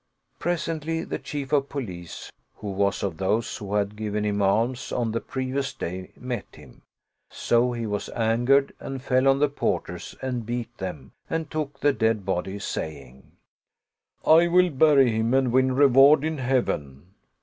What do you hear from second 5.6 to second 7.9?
day, met him; so he